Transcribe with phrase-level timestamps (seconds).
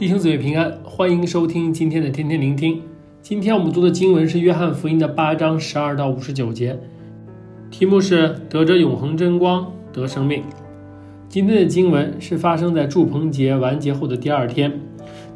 [0.00, 2.80] 弟兄姊妹平安，欢迎收听今天的天天聆听。
[3.20, 6.80] 今天我们读的经文是约翰福音的八章十二到五十九节，
[7.70, 10.42] 题目是得着永恒真光得生命。
[11.28, 14.80] 今天的经文是发生在祝棚节完结后的第二天，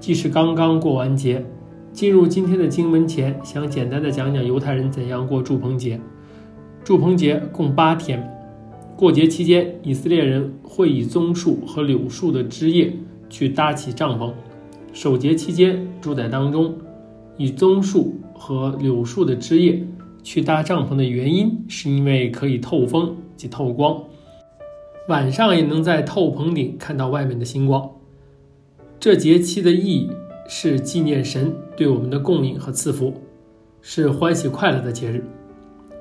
[0.00, 1.44] 即是刚刚过完节。
[1.92, 6.00] 进入今天的经文前，想简单的讲讲犹太人怎样过祝棚节。
[6.82, 8.26] 祝棚节共八天。
[8.96, 12.94] 过节期间，以色列人会以棕树和柳树的枝叶
[13.28, 14.32] 去搭起帐篷。
[14.94, 16.74] 守节期间住在当中，
[17.36, 19.86] 以棕树和柳树的枝叶
[20.22, 24.02] 去搭帐篷的原因，是因为可以透风及透光，
[25.08, 27.90] 晚上也能在透棚顶看到外面的星光。
[28.98, 30.10] 这节期的意义
[30.48, 33.12] 是纪念神对我们的供应和赐福，
[33.82, 35.22] 是欢喜快乐的节日。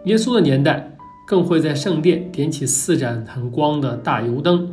[0.05, 0.89] 耶稣的年代。
[1.25, 4.69] 更会在圣殿点起四盏很光的大油灯，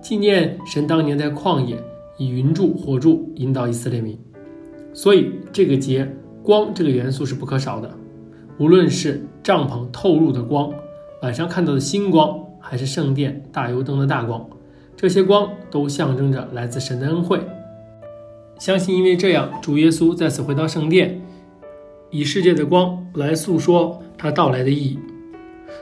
[0.00, 1.76] 纪念神当年在旷野
[2.18, 4.18] 以云柱火柱引导以色列民。
[4.92, 6.06] 所以这个节
[6.42, 7.90] 光这个元素是不可少的。
[8.58, 10.72] 无论是帐篷透入的光，
[11.22, 14.44] 晚上看到的星光，还是圣殿大油灯的大光，
[14.96, 17.40] 这些光都象征着来自神的恩惠。
[18.58, 21.20] 相信因为这样，主耶稣再次回到圣殿，
[22.10, 24.98] 以世界的光来诉说他到来的意义。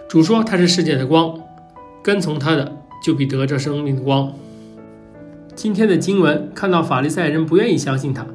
[0.07, 1.41] 主说他是世界的光，
[2.03, 4.31] 跟从他的就必得着生命的光。
[5.56, 8.26] 今天的经文看到法利赛人不愿意相信他，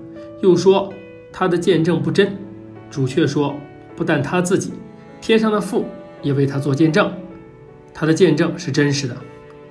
[0.41, 0.91] 又说
[1.31, 2.35] 他的见证不真。
[2.89, 3.55] 主却说，
[3.95, 4.73] 不但他自己，
[5.21, 5.85] 天上的父
[6.23, 7.13] 也为他做见证，
[7.93, 9.15] 他的见证是真实的。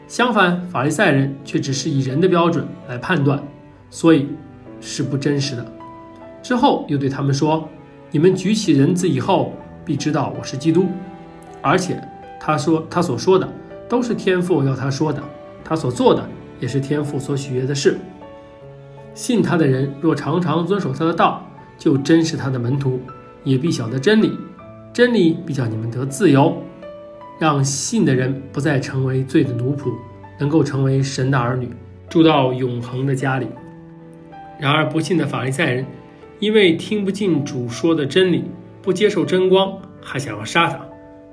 [0.07, 3.43] 相反，法利赛人却只是以人的标准来判断，
[3.91, 4.29] 所以
[4.81, 5.67] 是不真实的。
[6.41, 7.69] 之后又对他们说：
[8.13, 9.53] 你们举起人子以后，
[9.85, 10.87] 必知道我是基督。
[11.61, 12.01] 而且
[12.39, 13.47] 他说他所说的
[13.89, 15.21] 都是天父要他说的，
[15.65, 16.27] 他所做的
[16.61, 17.99] 也是天父所喜悦的事。
[19.15, 21.45] 信他的人若常常遵守他的道，
[21.77, 23.01] 就真是他的门徒，
[23.43, 24.39] 也必晓得真理，
[24.93, 26.63] 真理必叫你们得自由，
[27.39, 29.93] 让信的人不再成为罪的奴仆，
[30.39, 31.69] 能够成为神的儿女，
[32.09, 33.47] 住到永恒的家里。
[34.59, 35.87] 然而不信的法利赛人，
[36.39, 38.45] 因为听不进主说的真理，
[38.83, 40.79] 不接受真光，还想要杀他。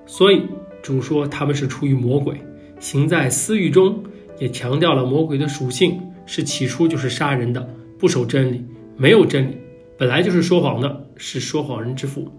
[0.05, 0.43] 所以
[0.81, 2.41] 主说他们是出于魔鬼，
[2.79, 4.01] 行在私欲中，
[4.39, 7.67] 也强调了魔鬼的属性是起初就是杀人的，
[7.97, 8.63] 不守真理，
[8.95, 9.57] 没有真理，
[9.97, 12.31] 本来就是说谎的，是说谎人之父。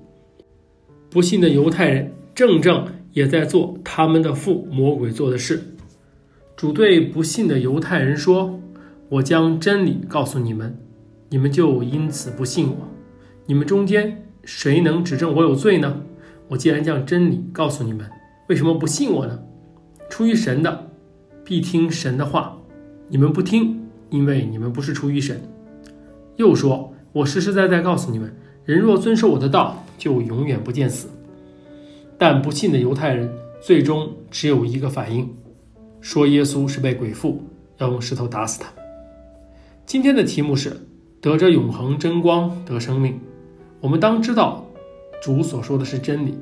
[1.11, 5.63] 不信的犹太人正正也在做他们的父魔鬼做的事。
[6.57, 8.61] 主对不信的犹太人说
[9.09, 10.77] ：“我将真理告诉你们，
[11.31, 12.77] 你们就因此不信我。
[13.47, 16.03] 你们中间谁能指证我有罪呢？”
[16.49, 18.09] 我既然将真理告诉你们，
[18.49, 19.39] 为什么不信我呢？
[20.09, 20.88] 出于神的，
[21.49, 22.61] 必听神的话；
[23.09, 25.41] 你们不听，因为你们不是出于神。
[26.37, 28.31] 又说，我实实在在告诉你们，
[28.67, 31.09] 人若遵守我的道，就永远不见死。
[32.19, 33.33] 但不信的犹太人，
[33.63, 35.27] 最终只有一个反应，
[36.03, 37.43] 说耶稣是被鬼附，
[37.79, 38.69] 要用石头打死他。
[39.87, 40.77] 今天的题目是
[41.19, 43.19] 得着永恒真光得生命。
[43.81, 44.63] 我们当知道。
[45.21, 46.39] 主所说的是真理，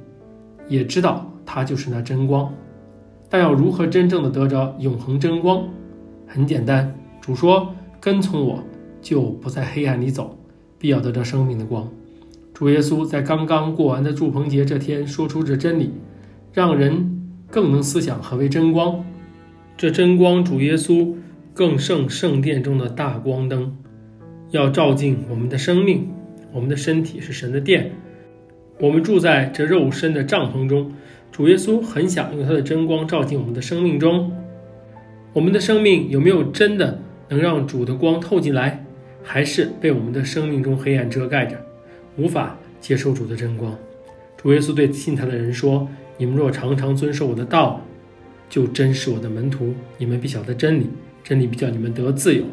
[0.69, 2.53] 也知道他就是那真光，
[3.37, 5.69] 但要如何真正的得着永恒真光？
[6.27, 7.71] 很简单，主说
[8.01, 8.65] ：“跟从我，
[9.03, 10.39] 就不在黑暗里走，
[10.79, 11.87] 必要得着生命的光。”
[12.55, 15.93] 主耶稣在刚刚过完的祝棚节这天说出这真理，
[16.55, 19.05] 让人更能思想何为真光。
[19.77, 21.13] 这真光，主耶稣
[21.53, 23.77] 更胜圣殿中的大光灯，
[24.49, 26.09] 要照进我们的生命。
[26.55, 27.93] 我们的身体是神的殿。
[28.81, 30.91] 我们住在这肉身的帐篷中，
[31.37, 34.33] 主耶稣很想用他的真光照进我们的生命中。
[35.35, 36.99] 我们的生命有没有真的
[37.29, 38.83] 能让主的光透进来，
[39.23, 41.61] 还是被我们的生命中黑暗遮盖着，
[42.17, 43.77] 无法接受主的真光？
[44.39, 45.87] 主耶稣对信他的人说
[46.17, 47.83] ：“你们若常常遵守我的道，
[48.49, 50.89] 就真是我的门徒，你们必晓得真理，
[51.23, 52.45] 真理必叫你们得自由。”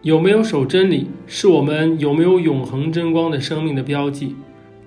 [0.00, 4.34] 有没有守真理，是我们有没有永恒真光的生命的标记。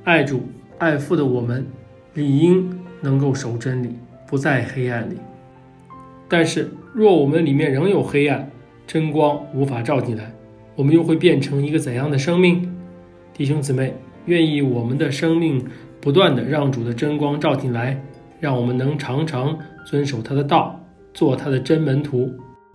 [0.04, 0.42] 爱主
[0.80, 1.68] 爱父的我们，
[2.14, 2.70] 理应
[3.02, 3.90] 能够守真理，
[4.28, 5.16] 不在黑暗里。
[6.28, 8.50] 但是，若我们里面仍有黑暗，
[8.86, 10.32] 真光无法照进来，
[10.76, 12.70] 我们又会变成一个怎样的生命？
[13.34, 13.94] 弟兄姊妹，
[14.26, 15.64] 愿意我们的生命
[16.02, 18.04] 不断地让主的真光照进来，
[18.40, 20.80] 让我们能常常遵守他的道，
[21.14, 22.32] 做他的真门徒，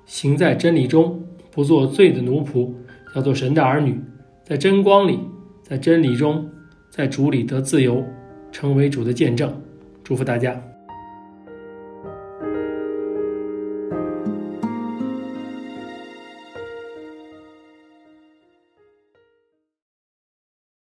[0.06, 1.20] 行在真理中，
[1.50, 2.70] 不做罪的奴仆，
[3.14, 4.00] 要做神的儿女，
[4.44, 5.18] 在真光里，
[5.62, 6.48] 在真理中。
[6.90, 8.04] 在主里得自由，
[8.52, 9.60] 成为主的见证，
[10.04, 10.71] 祝福大家。